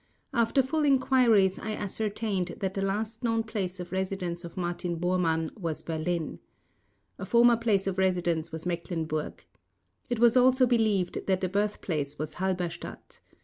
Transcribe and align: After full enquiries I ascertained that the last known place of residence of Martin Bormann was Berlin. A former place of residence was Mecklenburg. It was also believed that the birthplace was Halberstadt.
After 0.33 0.63
full 0.63 0.83
enquiries 0.83 1.59
I 1.59 1.73
ascertained 1.73 2.55
that 2.59 2.73
the 2.73 2.81
last 2.81 3.23
known 3.23 3.43
place 3.43 3.79
of 3.79 3.91
residence 3.91 4.43
of 4.43 4.57
Martin 4.57 4.95
Bormann 4.97 5.51
was 5.55 5.83
Berlin. 5.83 6.39
A 7.19 7.25
former 7.27 7.55
place 7.55 7.85
of 7.85 7.99
residence 7.99 8.51
was 8.51 8.65
Mecklenburg. 8.65 9.45
It 10.09 10.17
was 10.17 10.35
also 10.35 10.65
believed 10.65 11.27
that 11.27 11.39
the 11.41 11.49
birthplace 11.49 12.17
was 12.17 12.33
Halberstadt. 12.41 13.19